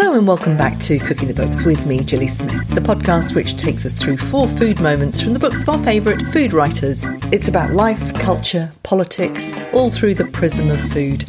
[0.00, 3.56] Hello and welcome back to Cooking the Books with me, Gilly Smith, the podcast which
[3.56, 7.02] takes us through four food moments from the books of our favourite food writers.
[7.32, 11.24] It's about life, culture, politics, all through the prism of food.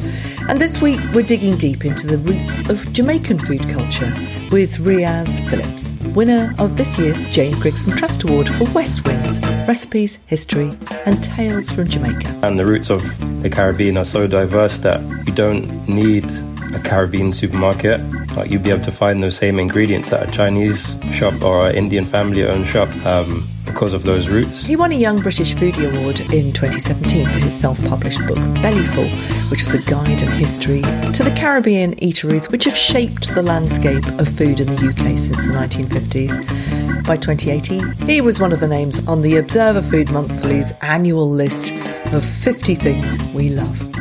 [0.48, 4.14] And this week we're digging deep into the roots of Jamaican food culture
[4.52, 10.16] with Riaz Phillips, winner of this year's Jane Grigson Trust Award for West Winds, Recipes,
[10.26, 12.38] History and Tales from Jamaica.
[12.44, 13.02] And the roots of
[13.42, 16.30] the Caribbean are so diverse that you don't need
[16.74, 18.00] a Caribbean supermarket.
[18.36, 21.74] Like you'd be able to find those same ingredients at a Chinese shop or an
[21.74, 24.64] Indian family-owned shop um, because of those roots.
[24.64, 29.10] He won a Young British Foodie Award in 2017 for his self-published book Bellyful,
[29.50, 34.06] which was a guide and history to the Caribbean eateries which have shaped the landscape
[34.18, 37.06] of food in the UK since the 1950s.
[37.06, 41.72] By 2018, he was one of the names on the Observer Food Monthly's annual list
[42.12, 43.99] of 50 things we love.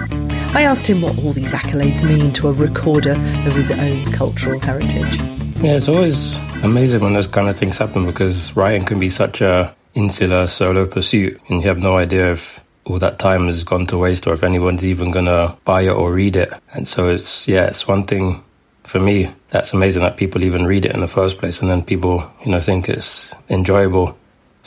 [0.52, 4.60] I asked him what all these accolades mean to a recorder of his own cultural
[4.60, 5.18] heritage.
[5.62, 9.42] Yeah, it's always amazing when those kind of things happen because writing can be such
[9.42, 13.86] a insular solo pursuit and you have no idea if all that time has gone
[13.88, 16.52] to waste or if anyone's even gonna buy it or read it.
[16.74, 18.44] And so it's yeah, it's one thing
[18.86, 21.84] for me that's amazing that people even read it in the first place and then
[21.84, 24.18] people, you know, think it's enjoyable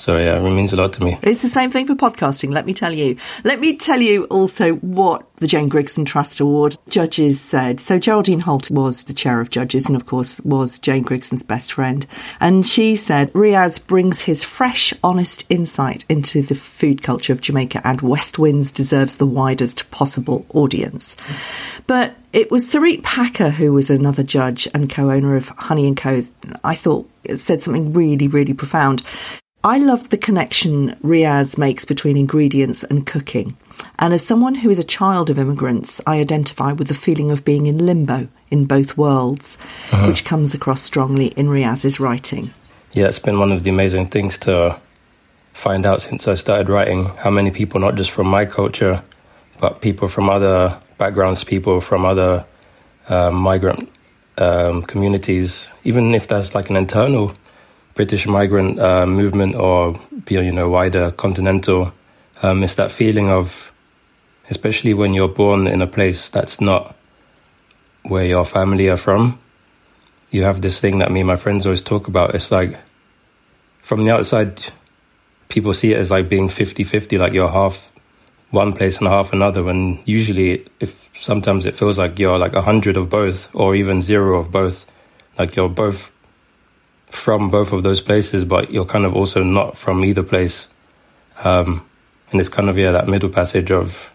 [0.02, 1.16] so yeah, it means a lot to me.
[1.22, 3.16] It's the same thing for podcasting, let me tell you.
[3.44, 7.78] Let me tell you also what the Jane Grigson Trust Award judges said.
[7.78, 11.74] So Geraldine Holt was the chair of judges and of course was Jane Grigson's best
[11.74, 12.04] friend.
[12.40, 17.80] And she said Riaz brings his fresh, honest insight into the food culture of Jamaica
[17.84, 21.14] and West Winds deserves the widest possible audience.
[21.86, 26.24] But it was Sarit Packer who was another judge and co-owner of Honey & Co.
[26.64, 29.04] I thought said something really, really profound.
[29.64, 33.56] I love the connection Riaz makes between ingredients and cooking.
[33.96, 37.44] And as someone who is a child of immigrants, I identify with the feeling of
[37.44, 39.56] being in limbo in both worlds,
[39.92, 40.08] uh-huh.
[40.08, 42.52] which comes across strongly in Riaz's writing.
[42.90, 44.80] Yeah, it's been one of the amazing things to
[45.52, 49.00] find out since I started writing how many people, not just from my culture,
[49.60, 52.44] but people from other backgrounds, people from other
[53.08, 53.88] uh, migrant
[54.38, 57.32] um, communities, even if there's like an internal
[57.94, 61.92] British migrant uh, movement or be, you know wider continental.
[62.42, 63.72] Um, it's that feeling of,
[64.50, 66.96] especially when you're born in a place that's not
[68.02, 69.38] where your family are from.
[70.30, 72.34] You have this thing that me and my friends always talk about.
[72.34, 72.78] It's like
[73.82, 74.62] from the outside,
[75.48, 77.92] people see it as like being 50-50, like you're half
[78.50, 79.62] one place and half another.
[79.62, 84.02] When usually, if sometimes it feels like you're like a hundred of both, or even
[84.02, 84.86] zero of both.
[85.38, 86.11] Like you're both
[87.12, 90.68] from both of those places, but you're kind of also not from either place.
[91.44, 91.86] Um,
[92.30, 94.08] and it's kind of, yeah, that middle passage of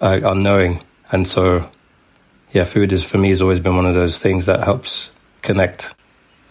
[0.00, 0.82] uh, unknowing.
[1.10, 1.68] And so,
[2.52, 5.10] yeah, food is for me has always been one of those things that helps
[5.42, 5.94] connect.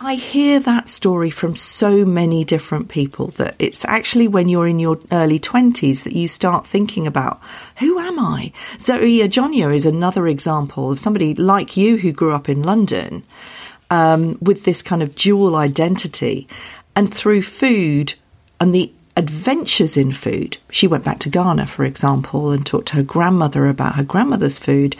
[0.01, 4.77] I hear that story from so many different people that it's actually when you're in
[4.77, 7.39] your early 20s that you start thinking about
[7.77, 8.51] who am I?
[8.79, 13.23] Zoe Adjonyoh is another example of somebody like you who grew up in London
[13.95, 16.47] um, with this kind of dual identity.
[16.95, 18.13] And through food
[18.59, 22.95] and the adventures in food, she went back to Ghana, for example, and talked to
[22.95, 24.95] her grandmother about her grandmother's food.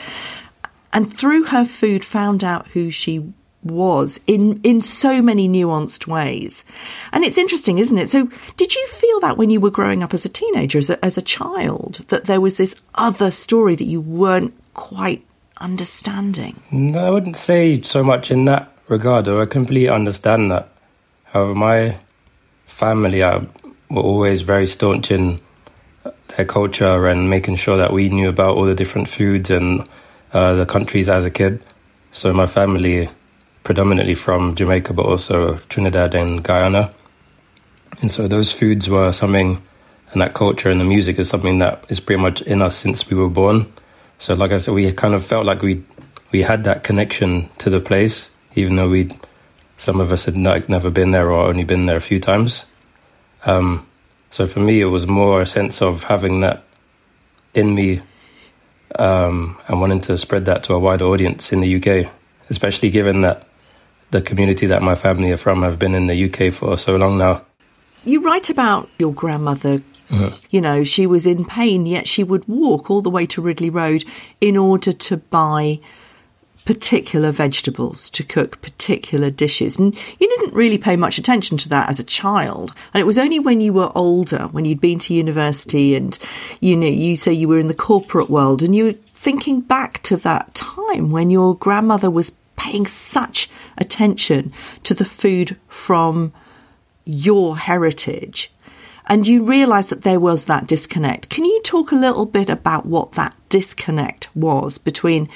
[0.93, 3.33] And through her food, found out who she
[3.63, 6.63] was in in so many nuanced ways.
[7.11, 8.09] And it's interesting, isn't it?
[8.09, 11.03] So, did you feel that when you were growing up as a teenager, as a,
[11.03, 15.25] as a child, that there was this other story that you weren't quite
[15.57, 16.61] understanding?
[16.71, 20.69] No, I wouldn't say so much in that regard, I completely understand that.
[21.25, 21.97] However, my
[22.65, 23.45] family are,
[23.89, 25.41] were always very staunch in
[26.35, 29.87] their culture and making sure that we knew about all the different foods and
[30.33, 31.63] uh, the countries as a kid.
[32.11, 33.09] So my family,
[33.63, 36.93] predominantly from Jamaica, but also Trinidad and Guyana.
[38.01, 39.61] And so those foods were something,
[40.11, 43.09] and that culture and the music is something that is pretty much in us since
[43.09, 43.71] we were born.
[44.19, 45.83] So, like I said, we kind of felt like we
[46.31, 49.11] we had that connection to the place, even though we
[49.77, 52.65] some of us had not, never been there or only been there a few times.
[53.45, 53.85] Um,
[54.31, 56.63] so for me, it was more a sense of having that
[57.53, 58.01] in me
[58.97, 62.11] um, and wanting to spread that to a wider audience in the UK,
[62.49, 63.47] especially given that
[64.11, 67.17] the community that my family are from have been in the UK for so long
[67.17, 67.41] now.
[68.03, 69.79] You write about your grandmother.
[70.09, 70.35] Mm-hmm.
[70.51, 73.71] You know, she was in pain, yet she would walk all the way to Ridley
[73.71, 74.05] Road
[74.39, 75.79] in order to buy
[76.65, 79.77] particular vegetables to cook particular dishes.
[79.77, 82.73] And you didn't really pay much attention to that as a child.
[82.93, 86.17] And it was only when you were older, when you'd been to university and
[86.59, 90.01] you know, you say you were in the corporate world and you were thinking back
[90.03, 94.51] to that time when your grandmother was paying such attention
[94.83, 96.33] to the food from
[97.05, 98.51] your heritage
[99.07, 101.29] and you realised that there was that disconnect.
[101.29, 105.29] Can you talk a little bit about what that disconnect was between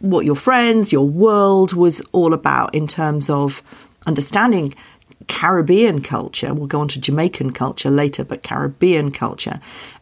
[0.00, 3.62] what your friends, your world was all about in terms of
[4.06, 4.74] understanding
[5.28, 6.52] Caribbean culture?
[6.52, 9.60] We'll go on to Jamaican culture later, but Caribbean culture.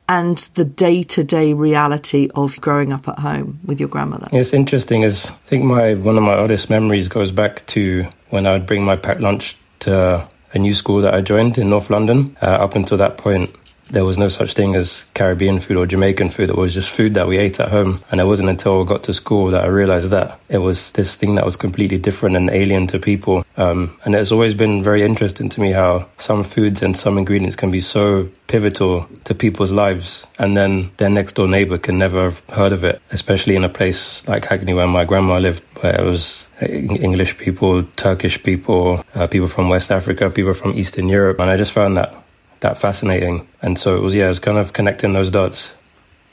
[0.09, 4.29] And the day to day reality of growing up at home with your grandmother.
[4.33, 5.03] It's interesting.
[5.03, 8.67] Is I think my one of my oldest memories goes back to when I would
[8.67, 12.37] bring my packed lunch to a new school that I joined in North London.
[12.41, 13.55] Uh, up until that point,
[13.91, 16.51] there was no such thing as Caribbean food or Jamaican food.
[16.51, 18.03] It was just food that we ate at home.
[18.11, 21.17] And it wasn't until I got to school that I realized that it was this
[21.17, 23.45] thing that was completely different and alien to people.
[23.57, 27.57] Um, and it's always been very interesting to me how some foods and some ingredients
[27.57, 30.27] can be so pivotal to people's lives.
[30.39, 33.69] And then their next door neighbor can never have heard of it, especially in a
[33.69, 39.27] place like Hackney where my grandma lived, where it was English people, Turkish people, uh,
[39.27, 41.41] people from West Africa, people from Eastern Europe.
[41.41, 42.15] And I just found that
[42.61, 43.47] that fascinating.
[43.63, 45.73] And so it was, yeah, it was kind of connecting those dots.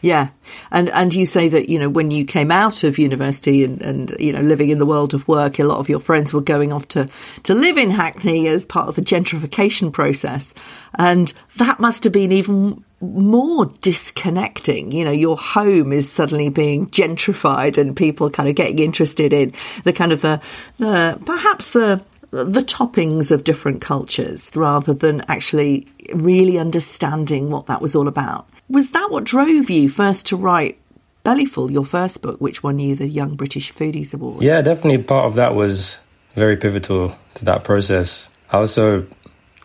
[0.02, 0.30] Yeah.
[0.72, 4.16] And and you say that, you know, when you came out of university and, and,
[4.20, 6.72] you know, living in the world of work, a lot of your friends were going
[6.72, 7.10] off to,
[7.44, 10.54] to live in Hackney as part of the gentrification process.
[10.94, 14.92] And that must have been even more disconnecting.
[14.92, 19.54] You know, your home is suddenly being gentrified and people kind of getting interested in
[19.86, 20.40] the kind of the,
[20.78, 22.00] the perhaps the
[22.32, 28.48] the toppings of different cultures rather than actually really understanding what that was all about.
[28.70, 30.80] Was that what drove you first to write
[31.24, 34.44] Bellyful, your first book, which won you the Young British Foodies Award?
[34.44, 35.98] Yeah, definitely part of that was
[36.36, 38.28] very pivotal to that process.
[38.52, 39.08] I also,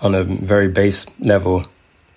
[0.01, 1.67] on a very base level,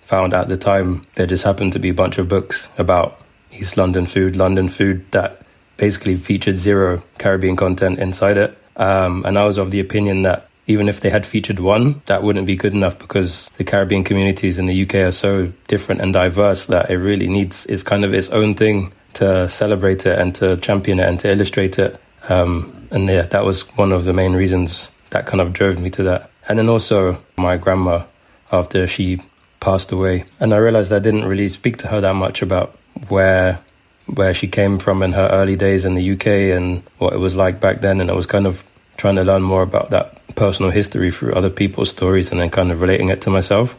[0.02, 3.20] found at the time there just happened to be a bunch of books about
[3.52, 5.42] East London food, London food that
[5.76, 8.56] basically featured zero Caribbean content inside it.
[8.76, 12.22] Um, and I was of the opinion that even if they had featured one, that
[12.22, 16.12] wouldn't be good enough because the Caribbean communities in the UK are so different and
[16.12, 20.34] diverse that it really needs is kind of its own thing to celebrate it and
[20.36, 22.00] to champion it and to illustrate it.
[22.28, 25.90] Um, and yeah, that was one of the main reasons that kind of drove me
[25.90, 26.30] to that.
[26.48, 28.04] And then also my grandma
[28.50, 29.20] after she
[29.60, 32.78] passed away, and I realized I didn't really speak to her that much about
[33.08, 33.60] where
[34.06, 37.36] where she came from in her early days in the UK and what it was
[37.36, 38.00] like back then.
[38.00, 38.64] And I was kind of
[38.96, 42.70] trying to learn more about that personal history through other people's stories and then kind
[42.70, 43.76] of relating it to myself.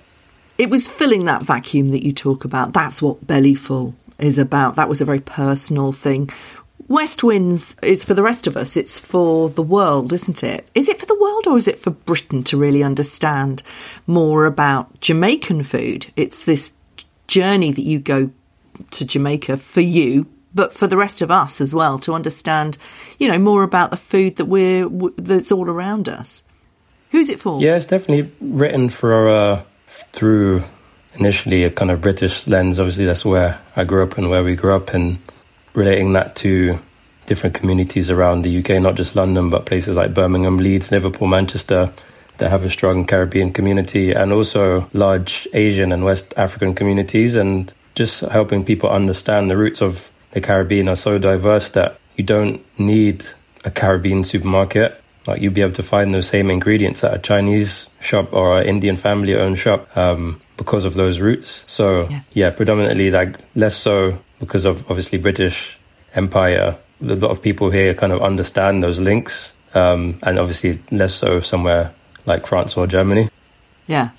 [0.58, 2.74] It was filling that vacuum that you talk about.
[2.74, 4.78] That's what Bellyful is about.
[4.78, 6.30] That was a very personal thing.
[6.88, 10.70] West Winds is for the rest of us, it's for the world, isn't it?
[10.76, 13.64] Is it for the world or is it for Britain to really understand
[14.06, 16.12] more about Jamaican food?
[16.16, 16.74] It's this
[17.28, 18.30] journey that you go
[18.92, 22.78] to Jamaica for you, but for the rest of us as well to understand,
[23.20, 24.88] you know, more about the food that we're
[25.18, 26.44] that's all around us.
[27.12, 27.62] Who's it for?
[27.62, 29.64] Yeah, it's definitely written for uh,
[30.14, 30.64] through
[31.14, 32.80] initially a kind of British lens.
[32.80, 35.20] Obviously, that's where I grew up and where we grew up, and
[35.74, 36.80] relating that to
[37.26, 41.92] different communities around the UK, not just London, but places like Birmingham, Leeds, Liverpool, Manchester
[42.38, 47.74] that have a strong Caribbean community and also large Asian and West African communities and
[47.96, 52.64] just helping people understand the roots of the Caribbean are so diverse that you don't
[52.80, 53.26] need
[53.64, 55.02] a Caribbean supermarket.
[55.26, 58.68] Like you'd be able to find those same ingredients at a Chinese shop or an
[58.68, 61.64] Indian family owned shop um, because of those roots.
[61.68, 62.22] So yeah.
[62.34, 65.78] yeah, predominantly like less so because of obviously British
[66.14, 66.78] Empire.
[67.02, 71.40] A lot of people here kind of understand those links, um, and obviously less so
[71.40, 71.94] somewhere
[72.26, 73.30] like France or Germany.
[73.88, 74.10] Yeah.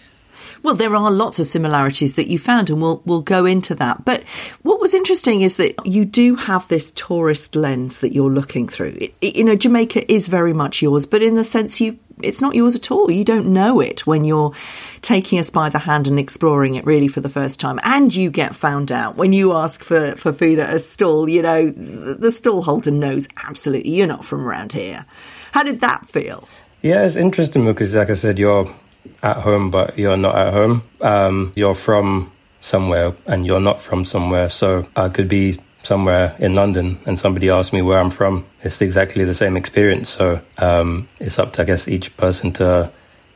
[0.66, 4.04] Well, there are lots of similarities that you found, and we'll we'll go into that.
[4.04, 4.24] But
[4.62, 8.98] what was interesting is that you do have this tourist lens that you're looking through.
[9.00, 12.56] It, you know, Jamaica is very much yours, but in the sense you it's not
[12.56, 13.12] yours at all.
[13.12, 14.54] You don't know it when you're
[15.02, 17.78] taking us by the hand and exploring it really for the first time.
[17.84, 21.42] And you get found out when you ask for, for food at a stall, you
[21.42, 25.06] know, the, the stall holder knows absolutely you're not from around here.
[25.52, 26.48] How did that feel?
[26.82, 28.74] Yeah, it's interesting because, like I said, you're
[29.22, 30.82] at home, but you're not at home.
[31.00, 34.50] Um, you're from somewhere and you're not from somewhere.
[34.50, 38.44] So I could be somewhere in London and somebody asks me where I'm from.
[38.62, 40.10] It's exactly the same experience.
[40.10, 42.90] So um, it's up to, I guess, each person to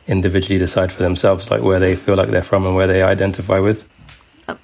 [0.07, 3.59] individually decide for themselves, like where they feel like they're from and where they identify
[3.59, 3.87] with.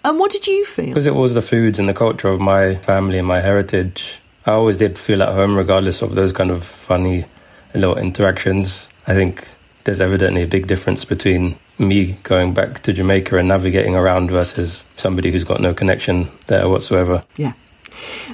[0.04, 0.88] And what did you feel?
[0.88, 4.20] Because it was the foods and the culture of my family and my heritage.
[4.46, 7.26] I always did feel at home, regardless of those kind of funny
[7.74, 8.90] little interactions.
[9.06, 9.48] I think
[9.88, 14.86] there's evidently a big difference between me going back to Jamaica and navigating around versus
[14.98, 17.24] somebody who's got no connection there whatsoever.
[17.38, 17.53] Yeah.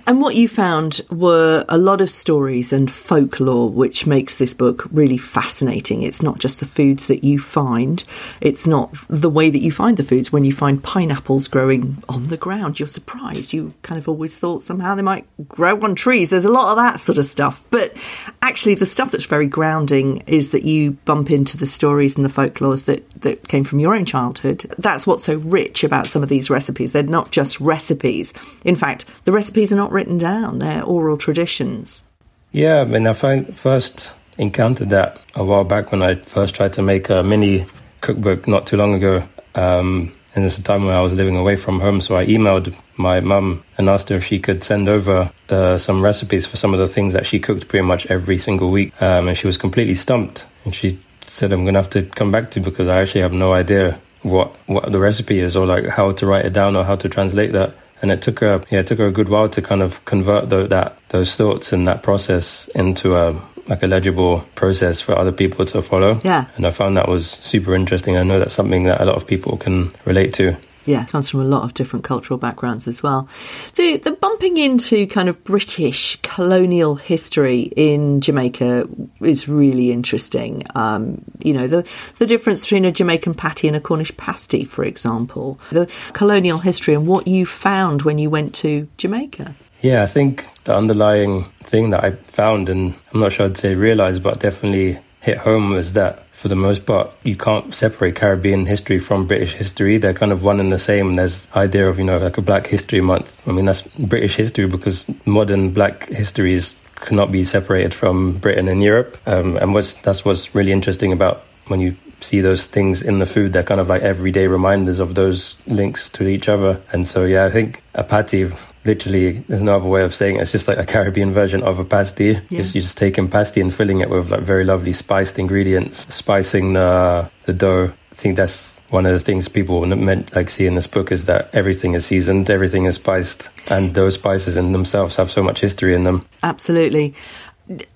[0.06, 4.88] And what you found were a lot of stories and folklore, which makes this book
[4.92, 6.02] really fascinating.
[6.02, 8.04] It's not just the foods that you find,
[8.42, 10.32] it's not the way that you find the foods.
[10.32, 13.54] When you find pineapples growing on the ground, you're surprised.
[13.54, 16.30] You kind of always thought somehow they might grow on trees.
[16.30, 17.62] There's a lot of that sort of stuff.
[17.70, 17.96] But
[18.42, 22.30] actually, the stuff that's very grounding is that you bump into the stories and the
[22.30, 24.74] folklores that, that came from your own childhood.
[24.78, 26.92] That's what's so rich about some of these recipes.
[26.92, 28.34] They're not just recipes.
[28.64, 32.04] In fact, the recipes are not written down, they're oral traditions.
[32.52, 36.74] Yeah, I mean, I find, first encountered that a while back when I first tried
[36.74, 37.68] to make a mini
[38.02, 39.28] cookbook not too long ago.
[39.54, 42.76] Um, and it's a time when I was living away from home, so I emailed
[42.98, 46.74] my mum and asked her if she could send over uh, some recipes for some
[46.74, 48.92] of the things that she cooked pretty much every single week.
[49.00, 50.46] Um, and she was completely stumped.
[50.66, 53.34] And she said, I'm going to have to come back to because I actually have
[53.34, 56.84] no idea what, what the recipe is or like how to write it down or
[56.84, 57.76] how to translate that.
[58.04, 60.50] And it took her, yeah, it took her a good while to kind of convert
[60.50, 65.32] the, that those thoughts and that process into a like a legible process for other
[65.32, 66.20] people to follow.
[66.22, 66.48] Yeah.
[66.58, 68.18] And I found that was super interesting.
[68.18, 70.58] I know that's something that a lot of people can relate to.
[70.86, 73.28] Yeah, comes from a lot of different cultural backgrounds as well.
[73.76, 78.88] The the bumping into kind of British colonial history in Jamaica
[79.22, 80.66] is really interesting.
[80.76, 81.88] Um, you know, the
[82.20, 85.60] the difference between a Jamaican patty and a Cornish pasty, for example.
[85.72, 89.56] The colonial history and what you found when you went to Jamaica.
[89.82, 93.76] Yeah, I think the underlying thing that I found, and I'm not sure I'd say
[93.76, 98.66] realized, but definitely hit home was that for the most part, you can't separate Caribbean
[98.66, 99.98] history from British history.
[99.98, 101.16] They're kind of one and the same.
[101.16, 103.38] There's idea of, you know, like a Black History Month.
[103.48, 108.68] I mean, that's British history because modern Black history is, cannot be separated from Britain
[108.68, 109.18] and Europe.
[109.26, 113.26] Um, and what's, that's what's really interesting about when you see those things in the
[113.26, 113.54] food.
[113.54, 116.82] They're kind of like everyday reminders of those links to each other.
[116.92, 118.50] And so, yeah, I think a patty
[118.86, 120.42] literally there's no other way of saying it.
[120.42, 122.40] It's just like a Caribbean version of a pasty.
[122.50, 122.58] Yeah.
[122.58, 126.74] Just you just taking pasty and filling it with like very lovely spiced ingredients, spicing
[126.74, 127.94] the the dough.
[128.12, 131.26] I think that's one of the things people meant like see in this book is
[131.26, 135.62] that everything is seasoned, everything is spiced, and those spices in themselves have so much
[135.62, 136.28] history in them.
[136.44, 137.16] Absolutely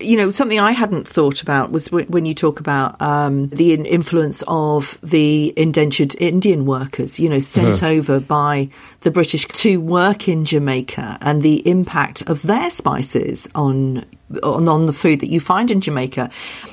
[0.00, 4.42] you know, something I hadn't thought about was when you talk about um, the influence
[4.46, 7.86] of the indentured Indian workers, you know, sent mm-hmm.
[7.86, 8.70] over by
[9.00, 14.04] the British to work in Jamaica and the impact of their spices on,
[14.42, 16.30] on, on the food that you find in Jamaica.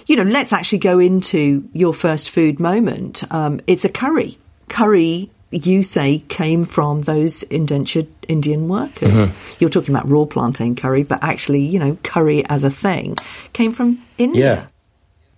[0.08, 3.24] You know, let's actually go into your first food moment.
[3.32, 4.38] Um, it's a curry.
[4.68, 9.28] Curry you say came from those indentured Indian workers.
[9.28, 9.56] Mm-hmm.
[9.60, 13.18] You're talking about raw plantain curry, but actually, you know, curry as a thing
[13.54, 14.44] came from India.
[14.44, 14.68] Yeah.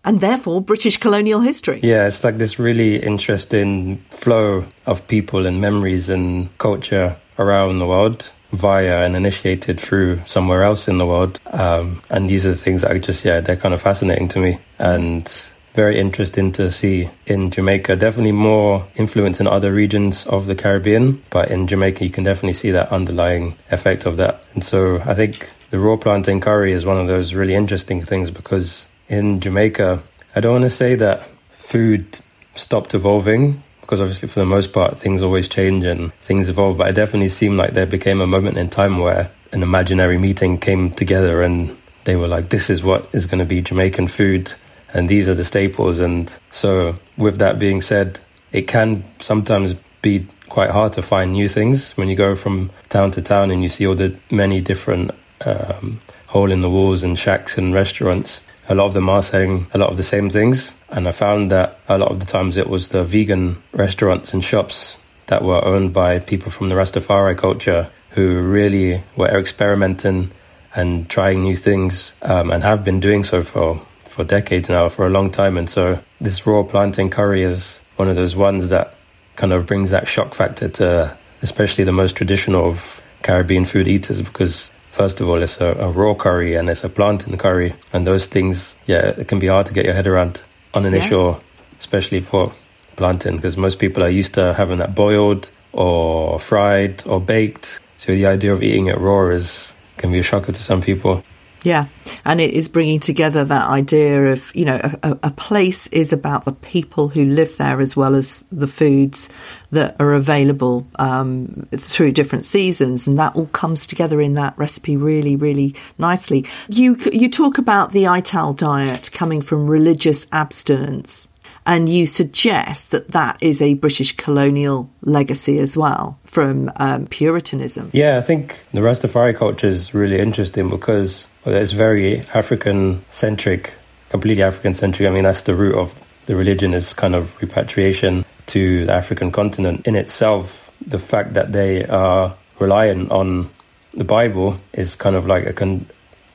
[0.05, 1.81] And therefore, British colonial history.
[1.83, 7.85] Yeah, it's like this really interesting flow of people and memories and culture around the
[7.85, 11.41] world via and initiated through somewhere else in the world.
[11.47, 14.39] Um, and these are the things that are just, yeah, they're kind of fascinating to
[14.39, 14.59] me.
[14.79, 15.27] And
[15.77, 17.95] very interesting to see in Jamaica.
[17.95, 22.53] Definitely more influence in other regions of the Caribbean, but in Jamaica, you can definitely
[22.53, 24.41] see that underlying effect of that.
[24.55, 28.31] And so I think the raw plantain curry is one of those really interesting things
[28.31, 30.01] because in Jamaica,
[30.35, 32.21] I don't want to say that food
[32.55, 36.89] stopped evolving because obviously for the most part things always change and things evolve but
[36.89, 40.89] it definitely seemed like there became a moment in time where an imaginary meeting came
[40.91, 44.51] together and they were like this is what is going to be Jamaican food
[44.93, 45.99] and these are the staples.
[45.99, 48.19] And so, with that being said,
[48.51, 53.11] it can sometimes be quite hard to find new things when you go from town
[53.11, 55.11] to town and you see all the many different
[55.45, 58.41] um, hole in the walls and shacks and restaurants.
[58.69, 61.51] A lot of them are saying a lot of the same things, and I found
[61.51, 65.63] that a lot of the times it was the vegan restaurants and shops that were
[65.63, 70.31] owned by people from the Rastafari culture who really were experimenting
[70.75, 75.05] and trying new things um, and have been doing so for for decades now, for
[75.05, 75.57] a long time.
[75.57, 78.95] And so this raw plantain curry is one of those ones that
[79.35, 84.21] kind of brings that shock factor to especially the most traditional of Caribbean food eaters
[84.21, 88.07] because first of all it's a, a raw curry and it's a plantain curry and
[88.07, 90.41] those things yeah it can be hard to get your head around
[90.73, 91.39] on initial yeah.
[91.79, 92.51] especially for
[92.95, 98.11] plantain because most people are used to having that boiled or fried or baked so
[98.11, 101.23] the idea of eating it raw is can be a shocker to some people
[101.63, 101.87] yeah,
[102.23, 106.45] and it is bringing together that idea of, you know, a, a, place is about
[106.45, 109.29] the people who live there as well as the foods
[109.71, 114.97] that are available um, through different seasons, and that all comes together in that recipe
[114.97, 116.45] really, really nicely.
[116.69, 121.27] You you talk about the Ital diet coming from religious abstinence.
[121.67, 127.89] And you suggest that that is a British colonial legacy as well from um, Puritanism.
[127.91, 133.73] Yeah, I think the Rastafari culture is really interesting because well, it's very African centric,
[134.07, 135.09] completely African centric.
[135.09, 135.93] I mean, that's the root of
[136.25, 139.85] the religion is kind of repatriation to the African continent.
[139.85, 143.49] In itself, the fact that they are reliant on
[143.93, 145.85] the Bible is kind of like a, con-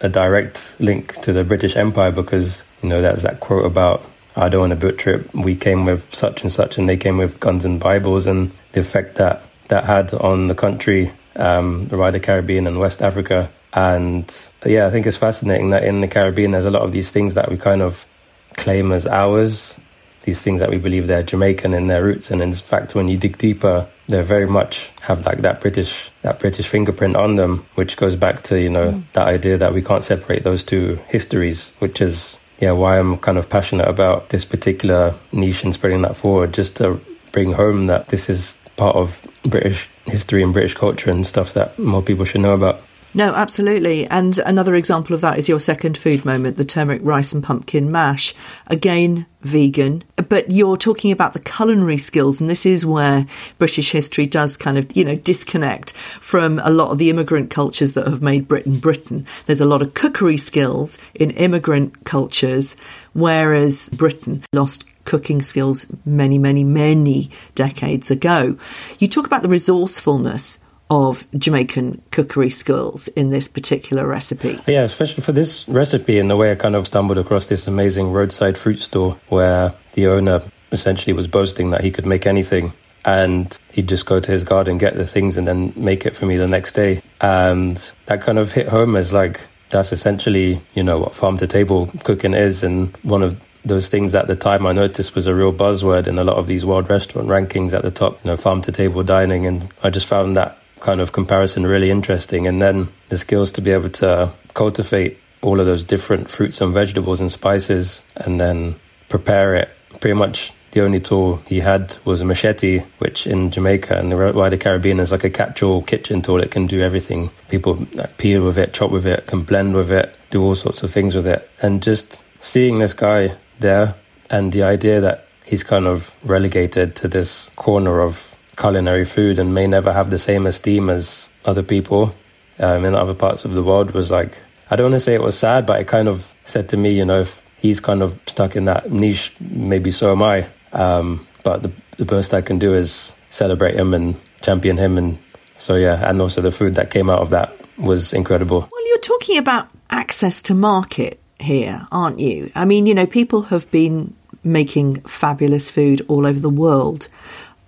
[0.02, 4.02] a direct link to the British Empire because, you know, that's that quote about
[4.36, 5.32] I don't want a boat trip.
[5.34, 8.80] We came with such and such, and they came with guns and Bibles, and the
[8.80, 13.50] effect that that had on the country, um, the wider Caribbean and West Africa.
[13.72, 14.34] And
[14.66, 17.34] yeah, I think it's fascinating that in the Caribbean, there's a lot of these things
[17.34, 18.06] that we kind of
[18.54, 19.80] claim as ours,
[20.24, 22.30] these things that we believe they're Jamaican in their roots.
[22.30, 26.38] And in fact, when you dig deeper, they very much have like that British that
[26.38, 29.02] British fingerprint on them, which goes back to you know mm.
[29.14, 33.36] that idea that we can't separate those two histories, which is yeah why I'm kind
[33.36, 37.00] of passionate about this particular niche and spreading that forward, just to
[37.32, 41.76] bring home that this is part of British history and British culture and stuff that
[41.78, 42.80] more people should know about.
[43.14, 44.06] No, absolutely.
[44.06, 47.92] And another example of that is your second food moment, the turmeric rice and pumpkin
[47.92, 48.34] mash.
[48.68, 53.26] Again, vegan, but you're talking about the culinary skills, and this is where
[53.58, 57.92] British history does kind of, you know, disconnect from a lot of the immigrant cultures
[57.94, 59.26] that have made Britain Britain.
[59.46, 62.76] There's a lot of cookery skills in immigrant cultures,
[63.12, 68.56] whereas Britain lost cooking skills many, many, many decades ago.
[68.98, 70.58] You talk about the resourcefulness
[70.92, 74.58] of Jamaican cookery skills in this particular recipe.
[74.66, 78.12] Yeah, especially for this recipe and the way I kind of stumbled across this amazing
[78.12, 82.74] roadside fruit store where the owner essentially was boasting that he could make anything
[83.06, 86.26] and he'd just go to his garden, get the things, and then make it for
[86.26, 87.02] me the next day.
[87.22, 91.46] And that kind of hit home as like, that's essentially, you know, what farm to
[91.46, 92.62] table cooking is.
[92.62, 96.18] And one of those things at the time I noticed was a real buzzword in
[96.18, 99.02] a lot of these world restaurant rankings at the top, you know, farm to table
[99.02, 99.46] dining.
[99.46, 102.46] And I just found that kind of comparison really interesting.
[102.46, 106.74] And then the skills to be able to cultivate all of those different fruits and
[106.74, 108.76] vegetables and spices and then
[109.08, 109.70] prepare it.
[110.00, 114.32] Pretty much the only tool he had was a machete, which in Jamaica and the
[114.32, 116.42] wider Caribbean is like a catch-all kitchen tool.
[116.42, 117.30] It can do everything.
[117.48, 117.86] People
[118.18, 121.14] peel with it, chop with it, can blend with it, do all sorts of things
[121.14, 121.48] with it.
[121.60, 123.94] And just seeing this guy there
[124.30, 129.52] and the idea that he's kind of relegated to this corner of culinary food and
[129.52, 132.14] may never have the same esteem as other people
[132.60, 134.38] um, in other parts of the world was like,
[134.70, 136.90] I don't want to say it was sad, but it kind of said to me,
[136.90, 140.46] you know, if he's kind of stuck in that niche, maybe so am I.
[140.72, 144.96] Um, but the, the most I can do is celebrate him and champion him.
[144.96, 145.18] And
[145.58, 148.60] so, yeah, and also the food that came out of that was incredible.
[148.70, 152.52] Well, you're talking about access to market here, aren't you?
[152.54, 157.08] I mean, you know, people have been making fabulous food all over the world.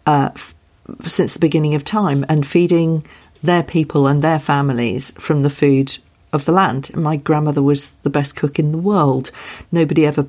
[0.07, 0.31] Uh,
[1.05, 3.05] since the beginning of time and feeding
[3.43, 5.99] their people and their families from the food
[6.33, 6.95] of the land.
[6.95, 9.31] My grandmother was the best cook in the world.
[9.71, 10.29] Nobody ever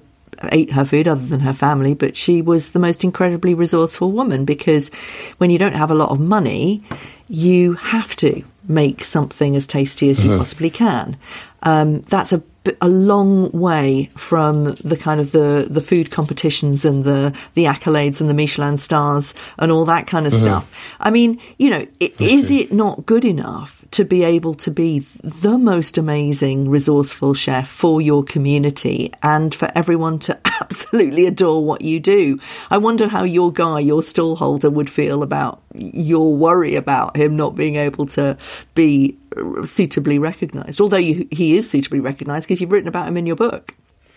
[0.52, 4.46] ate her food other than her family, but she was the most incredibly resourceful woman
[4.46, 4.90] because
[5.38, 6.84] when you don't have a lot of money,
[7.28, 10.40] you have to make something as tasty as you mm-hmm.
[10.40, 11.18] possibly can.
[11.64, 12.44] Um, that's a
[12.82, 18.20] a long way from the kind of the, the food competitions and the, the accolades
[18.20, 20.46] and the Michelin stars and all that kind of mm-hmm.
[20.46, 20.72] stuff.
[21.00, 22.58] I mean, you know, it, is true.
[22.58, 28.02] it not good enough to be able to be the most amazing, resourceful chef for
[28.02, 32.40] your community and for everyone to absolutely adore what you do?
[32.70, 37.56] I wonder how your guy, your stallholder, would feel about your worry about him not
[37.56, 38.38] being able to
[38.74, 39.18] be
[39.66, 40.82] suitably recognised.
[40.82, 43.74] Although you, he is suitably recognised because you've written about him in your book.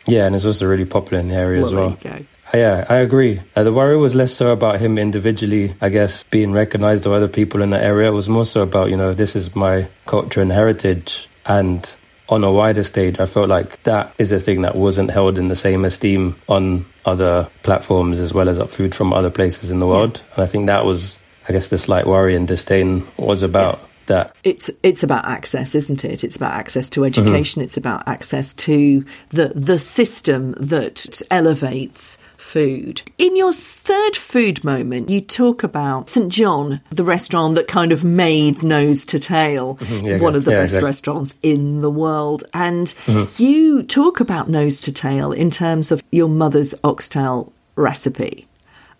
[0.07, 1.99] Yeah, and it's also really popular in the area well, as well.
[2.55, 3.43] Yeah, I agree.
[3.55, 7.29] Uh, the worry was less so about him individually, I guess, being recognized or other
[7.29, 8.09] people in the area.
[8.09, 11.29] It was more so about, you know, this is my culture and heritage.
[11.47, 11.91] And
[12.29, 15.49] on a wider stage, I felt like that is a thing that wasn't held in
[15.49, 19.81] the same esteem on other platforms as well as up food from other places in
[19.81, 20.23] the world.
[20.29, 20.35] Yeah.
[20.35, 23.79] And I think that was, I guess, the slight worry and disdain was about.
[23.79, 24.35] Yeah that.
[24.43, 26.25] It's it's about access, isn't it?
[26.25, 27.61] It's about access to education.
[27.61, 27.67] Mm-hmm.
[27.67, 32.17] It's about access to the the system that elevates
[32.49, 33.03] food.
[33.19, 36.33] In your third food moment, you talk about St.
[36.33, 40.53] John, the restaurant that kind of made Nose to Tail mm-hmm, yeah, one of the
[40.53, 42.45] yeah, best restaurants in the world.
[42.55, 43.43] And mm-hmm.
[43.43, 48.49] you talk about Nose to Tail in terms of your mother's oxtail recipe.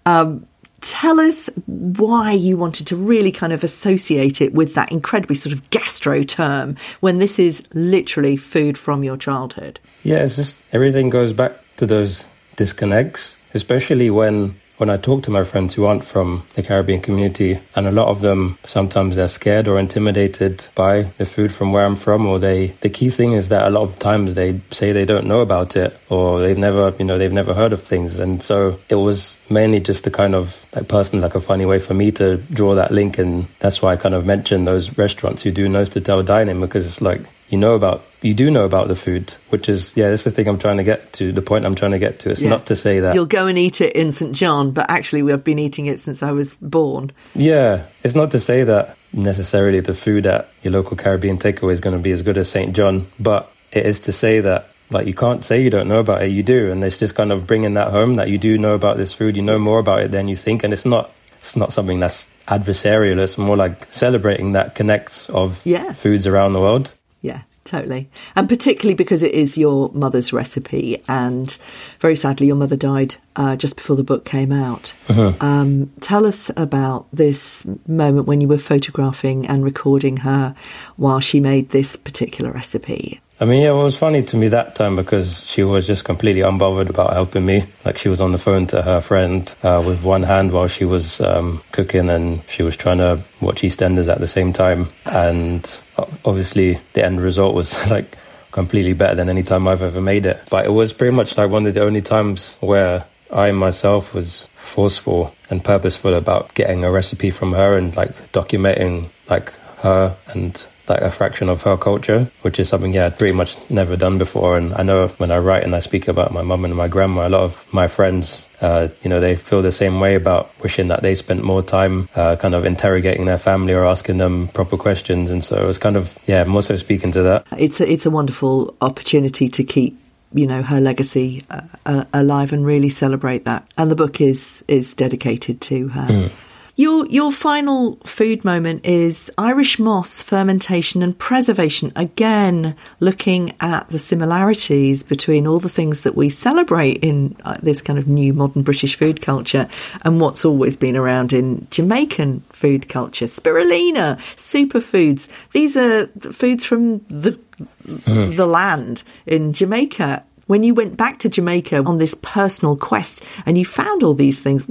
[0.05, 0.47] Um,
[0.81, 5.53] tell us why you wanted to really kind of associate it with that incredibly sort
[5.55, 9.81] of gastro term when this is literally food from your childhood.
[10.05, 15.31] Yeah, it's just everything goes back to those disconnects, especially when when I talk to
[15.31, 19.29] my friends who aren't from the Caribbean community, and a lot of them sometimes they're
[19.29, 23.33] scared or intimidated by the food from where I'm from, or they the key thing
[23.33, 26.57] is that a lot of times they say they don't know about it or they've
[26.57, 30.11] never you know they've never heard of things, and so it was mainly just a
[30.11, 33.49] kind of like personally like a funny way for me to draw that link, and
[33.59, 36.87] that's why I kind of mentioned those restaurants who do nose to tail dining because
[36.87, 40.25] it's like you know about you do know about the food, which is yeah, that's
[40.25, 41.33] the thing I'm trying to get to.
[41.33, 42.31] The point I'm trying to get to.
[42.31, 42.51] It's yeah.
[42.51, 45.43] not to say that you'll go and eat it in St John, but actually we've
[45.43, 47.13] been eating it since I was born.
[47.35, 51.81] Yeah, it's not to say that necessarily the food at your local Caribbean takeaway is
[51.81, 55.07] going to be as good as St John, but it is to say that like
[55.07, 57.47] you can't say you don't know about it, you do, and it's just kind of
[57.47, 60.11] bringing that home that you do know about this food, you know more about it
[60.11, 63.19] than you think, and it's not it's not something that's adversarial.
[63.19, 65.93] It's more like celebrating that connects of yeah.
[65.93, 66.93] foods around the world.
[67.21, 68.09] Yeah, totally.
[68.37, 71.03] And particularly because it is your mother's recipe.
[71.09, 71.57] And
[72.01, 74.95] very sadly, your mother died uh, just before the book came out.
[75.09, 75.35] Uh-huh.
[75.41, 80.55] Um, tell us about this moment when you were photographing and recording her
[80.97, 83.21] while she made this particular recipe.
[83.41, 86.43] I mean, yeah, it was funny to me that time because she was just completely
[86.43, 87.67] unbothered about helping me.
[87.85, 90.85] Like she was on the phone to her friend uh, with one hand while she
[90.85, 94.89] was um, cooking, and she was trying to watch EastEnders at the same time.
[95.05, 95.81] And
[96.25, 98.19] obviously, the end result was like
[98.51, 100.43] completely better than any time I've ever made it.
[100.51, 104.49] But it was pretty much like one of the only times where I myself was
[104.57, 110.67] forceful and purposeful about getting a recipe from her and like documenting like her and
[110.89, 114.19] like a fraction of her culture, which is something yeah I'd pretty much never done
[114.19, 114.57] before.
[114.57, 117.27] And I know when I write and I speak about my mum and my grandma,
[117.27, 120.89] a lot of my friends, uh, you know, they feel the same way about wishing
[120.89, 124.77] that they spent more time uh, kind of interrogating their family or asking them proper
[124.77, 125.31] questions.
[125.31, 127.47] And so it was kind of yeah, more so speaking to that.
[127.57, 129.99] It's a, it's a wonderful opportunity to keep
[130.35, 133.67] you know her legacy uh, uh alive and really celebrate that.
[133.77, 136.07] And the book is is dedicated to her.
[136.07, 136.31] Mm.
[136.79, 141.91] Your your final food moment is Irish moss fermentation and preservation.
[141.97, 147.81] Again, looking at the similarities between all the things that we celebrate in uh, this
[147.81, 149.69] kind of new modern British food culture
[150.03, 153.27] and what's always been around in Jamaican food culture.
[153.27, 155.27] Spirulina, superfoods.
[155.53, 157.41] These are foods from the
[157.89, 158.37] mm.
[158.37, 163.57] the land in Jamaica when you went back to Jamaica on this personal quest and
[163.59, 164.65] you found all these things,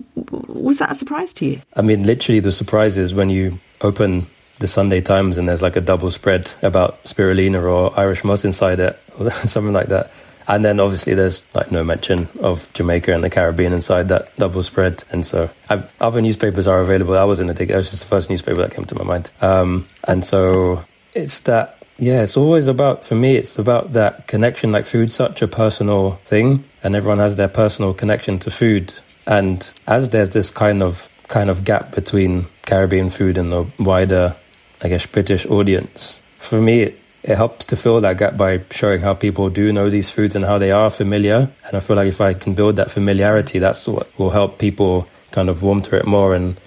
[0.58, 1.62] was that a surprise to you?
[1.76, 4.28] I mean, literally, the surprise is when you open
[4.60, 8.80] the Sunday Times and there's like a double spread about spirulina or Irish moss inside
[8.80, 10.12] it, or something like that.
[10.48, 14.63] And then obviously there's like no mention of Jamaica and the Caribbean inside that double
[14.63, 15.04] spread.
[15.12, 17.17] And so I've, other newspapers are available.
[17.17, 17.74] I was in a ticket.
[17.74, 19.30] That was just the first newspaper that came to my mind.
[19.41, 24.72] Um, and so it's that yeah, it's always about, for me, it's about that connection.
[24.72, 28.93] Like food's such a personal thing, and everyone has their personal connection to food.
[29.28, 34.36] And as there's this kind of kind of gap between Caribbean food and the wider,
[34.82, 39.02] I guess, British audience, for me, it, it helps to fill that gap by showing
[39.02, 41.50] how people do know these foods and how they are familiar.
[41.66, 45.10] And I feel like if I can build that familiarity, that's what will help people
[45.32, 46.58] kind of warm to it more and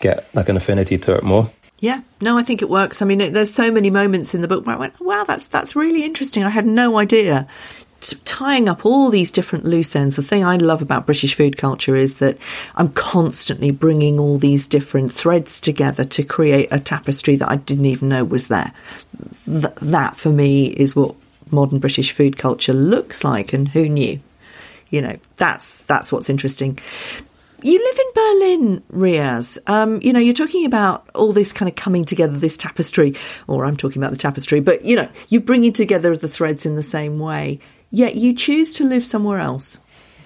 [0.00, 1.50] get like an affinity to it more.
[1.78, 3.02] Yeah, no, I think it works.
[3.02, 5.74] I mean, there's so many moments in the book where I went, "Wow, that's that's
[5.74, 7.48] really interesting." I had no idea.
[8.24, 10.16] Tying up all these different loose ends.
[10.16, 12.36] The thing I love about British food culture is that
[12.74, 17.86] I'm constantly bringing all these different threads together to create a tapestry that I didn't
[17.86, 18.72] even know was there.
[19.46, 21.14] Th- that for me is what
[21.50, 24.20] modern British food culture looks like, and who knew?
[24.90, 26.78] You know, that's that's what's interesting.
[27.64, 29.56] You live in Berlin, Riaz.
[29.68, 33.14] Um, you know, you're talking about all this kind of coming together, this tapestry,
[33.46, 36.74] or I'm talking about the tapestry, but you know, you're bringing together the threads in
[36.74, 37.60] the same way.
[37.94, 39.78] Yet you choose to live somewhere else.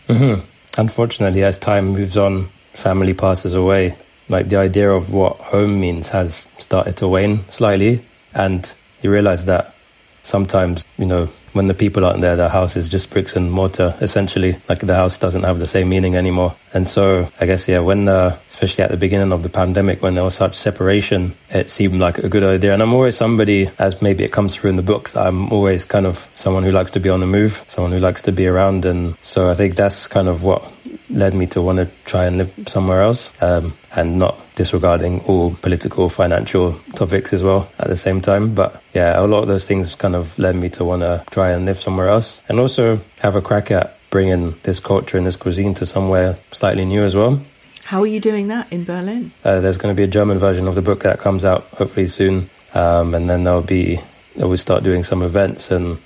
[0.09, 0.47] Mm-hmm.
[0.79, 3.97] Unfortunately, as time moves on, family passes away.
[4.29, 9.47] Like the idea of what home means has started to wane slightly, and you realize
[9.47, 9.75] that
[10.23, 13.97] sometimes, you know, when the people aren't there, the house is just bricks and mortar,
[14.01, 14.59] essentially.
[14.69, 16.55] Like the house doesn't have the same meaning anymore.
[16.75, 20.15] And so I guess, yeah, when, uh, especially at the beginning of the pandemic, when
[20.15, 22.75] there was such separation, it seemed like a good idea.
[22.75, 25.85] And I'm always somebody, as maybe it comes through in the books, that I'm always
[25.85, 28.47] kind of someone who likes to be on the move, someone who likes to be
[28.47, 28.85] around.
[28.85, 30.63] And so I think that's kind of what
[31.09, 35.55] led me to want to try and live somewhere else um, and not disregarding all
[35.55, 38.55] political, financial topics as well at the same time.
[38.55, 41.51] But yeah, a lot of those things kind of led me to want to try
[41.51, 45.37] and live somewhere else and also have a crack at bringing this culture and this
[45.37, 47.43] cuisine to somewhere slightly new as well.
[47.85, 49.33] How are you doing that in Berlin?
[49.45, 52.09] Uh, there's going to be a German version of the book that comes out hopefully
[52.09, 54.01] soon, um, and then there'll be
[54.35, 55.99] we'll start doing some events and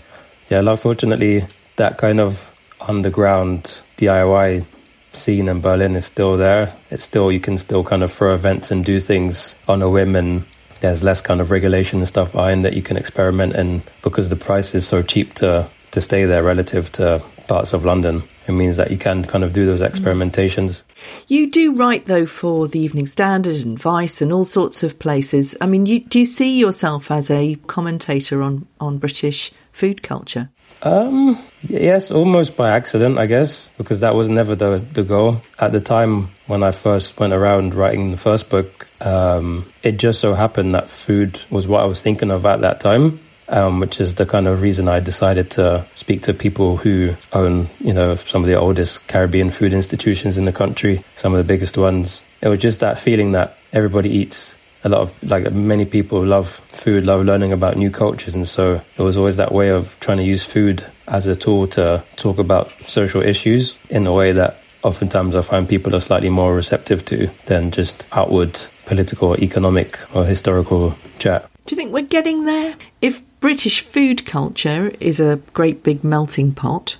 [0.51, 4.67] yeah, unfortunately, that kind of underground DIY
[5.13, 6.75] scene in Berlin is still there.
[6.91, 10.17] It's still you can still kind of throw events and do things on a whim
[10.17, 10.45] and
[10.81, 14.37] there's less kind of regulation and stuff behind that you can experiment in because the
[14.37, 18.23] price is so cheap to to stay there relative to parts of London.
[18.47, 19.91] It means that you can kind of do those mm.
[19.91, 20.83] experimentations.
[21.27, 25.57] You do write though for the Evening Standard and Vice and all sorts of places.
[25.61, 30.51] I mean, you, do you see yourself as a commentator on on British food culture?
[30.83, 35.43] Um, yes, almost by accident, I guess, because that was never the the goal.
[35.59, 40.21] At the time when I first went around writing the first book, um, it just
[40.21, 43.21] so happened that food was what I was thinking of at that time.
[43.49, 47.69] Um, which is the kind of reason I decided to speak to people who own,
[47.81, 51.53] you know, some of the oldest Caribbean food institutions in the country, some of the
[51.53, 52.23] biggest ones.
[52.43, 56.61] It was just that feeling that everybody eats a lot of like many people love
[56.73, 60.19] food, love learning about new cultures, and so it was always that way of trying
[60.19, 64.59] to use food as a tool to talk about social issues in a way that
[64.83, 70.25] oftentimes I find people are slightly more receptive to than just outward political, economic, or
[70.25, 71.49] historical chat.
[71.67, 72.75] Do you think we're getting there?
[73.03, 76.97] If British food culture is a great big melting pot,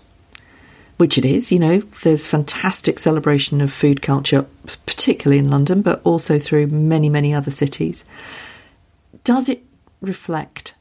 [1.01, 1.51] which it is.
[1.51, 4.47] You know, there's fantastic celebration of food culture,
[4.87, 8.05] particularly in London, but also through many, many other cities.
[9.25, 9.65] Does it
[10.01, 10.75] reflect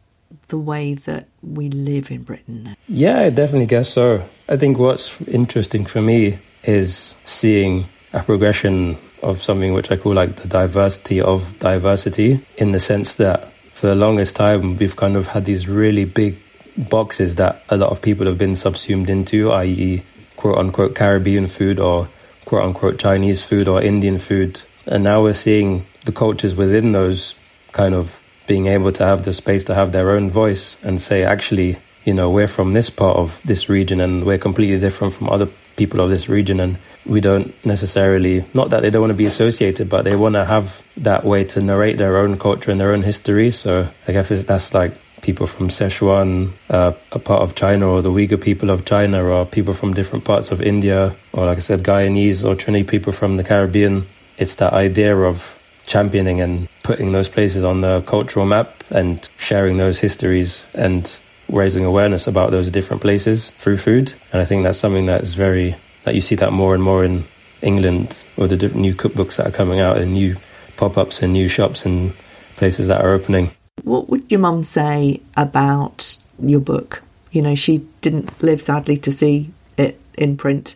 [0.49, 2.75] the way that we live in Britain?
[2.87, 4.23] Yeah, I definitely guess so.
[4.47, 10.13] I think what's interesting for me is seeing a progression of something which I call
[10.13, 15.15] like the diversity of diversity, in the sense that for the longest time we've kind
[15.15, 16.37] of had these really big
[16.79, 20.03] boxes that a lot of people have been subsumed into, i.e.,
[20.37, 22.07] quote unquote Caribbean food or
[22.45, 24.61] quote unquote Chinese food or Indian food.
[24.87, 27.35] And now we're seeing the cultures within those
[27.73, 31.23] kind of being able to have the space to have their own voice and say,
[31.23, 35.29] actually, you know, we're from this part of this region and we're completely different from
[35.29, 36.59] other people of this region.
[36.59, 40.35] And we don't necessarily, not that they don't want to be associated, but they want
[40.35, 43.51] to have that way to narrate their own culture and their own history.
[43.51, 48.11] So I guess that's like people from Sichuan, uh, a part of China, or the
[48.11, 51.83] Uyghur people of China, or people from different parts of India, or like I said,
[51.83, 54.07] Guyanese or Trini people from the Caribbean.
[54.37, 59.77] It's that idea of championing and putting those places on the cultural map and sharing
[59.77, 64.13] those histories and raising awareness about those different places through food.
[64.31, 67.03] And I think that's something that is very, that you see that more and more
[67.03, 67.25] in
[67.61, 70.37] England or the new cookbooks that are coming out and new
[70.77, 72.13] pop ups and new shops and
[72.55, 73.51] places that are opening.
[73.83, 77.01] What would your mum say about your book?
[77.31, 80.75] You know, she didn't live sadly to see it in print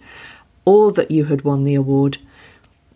[0.66, 2.18] or that you had won the award.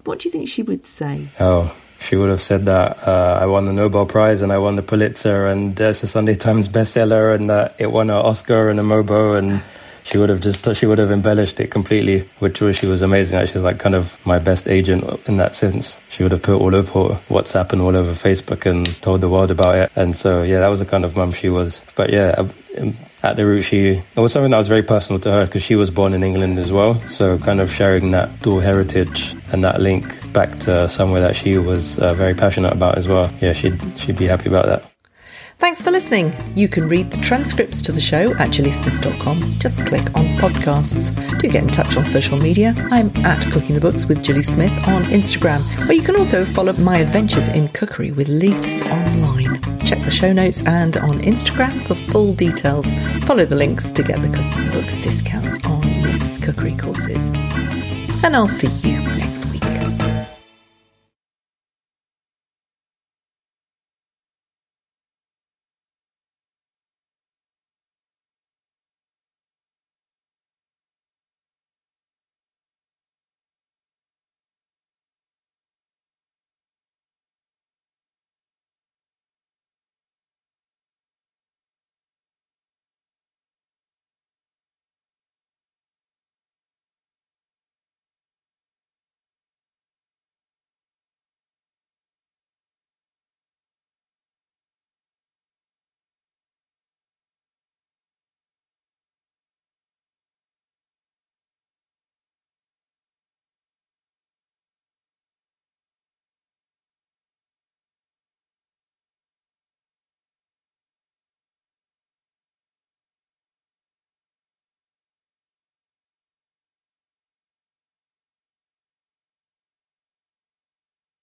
[0.05, 1.27] What do you think she would say?
[1.39, 4.75] Oh, she would have said that uh, I won the Nobel Prize and I won
[4.75, 8.79] the Pulitzer and it's a Sunday Times bestseller and that it won an Oscar and
[8.79, 9.61] a Mobo and
[10.07, 13.45] she would have just she would have embellished it completely, which was she was amazing.
[13.45, 15.99] She was like kind of my best agent in that sense.
[16.09, 19.51] She would have put all over WhatsApp and all over Facebook and told the world
[19.51, 19.91] about it.
[19.95, 21.81] And so yeah, that was the kind of mum she was.
[21.95, 22.47] But yeah,
[23.21, 25.75] at the root, she it was something that was very personal to her because she
[25.75, 26.99] was born in England as well.
[27.09, 31.57] So kind of sharing that dual heritage and that link back to somewhere that she
[31.57, 33.29] was uh, very passionate about as well.
[33.41, 34.86] Yeah, she'd she'd be happy about that.
[35.59, 36.33] Thanks for listening.
[36.55, 39.41] You can read the transcripts to the show at gillysmith.com.
[39.59, 41.09] Just click on podcasts.
[41.39, 42.75] Do get in touch on social media.
[42.91, 46.73] I'm at Cooking the Books with Gilly Smith on Instagram, where you can also follow
[46.73, 49.59] my adventures in cookery with Leiths online.
[49.83, 52.85] Check the show notes and on Instagram for full details.
[53.25, 57.27] Follow the links to get the Cooking the Books discounts on Leiths cookery courses.
[58.23, 59.46] And I'll see you next